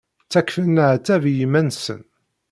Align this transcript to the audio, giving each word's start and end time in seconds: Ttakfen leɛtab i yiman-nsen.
Ttakfen 0.25 0.75
leɛtab 0.77 1.23
i 1.25 1.33
yiman-nsen. 1.37 2.01